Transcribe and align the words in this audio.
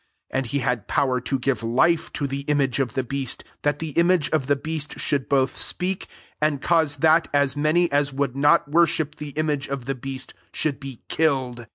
15 0.31 0.37
And 0.39 0.45
he 0.47 0.59
had 0.61 0.87
power 0.87 1.21
to 1.21 1.37
give 1.37 1.61
life 1.61 2.11
to 2.13 2.25
the 2.25 2.39
image 2.47 2.79
of 2.79 2.95
the 2.95 3.03
beast, 3.03 3.43
that 3.61 3.77
the 3.77 3.89
image 3.91 4.31
of 4.31 4.47
the 4.47 4.55
beast 4.55 4.99
should 4.99 5.29
both 5.29 5.61
speak, 5.61 6.07
and 6.41 6.59
cause 6.59 6.95
that 6.95 7.27
as 7.35 7.55
many 7.55 7.91
as 7.91 8.11
would 8.11 8.35
not 8.35 8.67
wor 8.67 8.87
ship 8.87 9.17
the 9.17 9.29
image 9.37 9.67
of 9.69 9.85
the 9.85 9.93
beast 9.93 10.33
should 10.51 10.79
be 10.79 11.03
killed. 11.07 11.67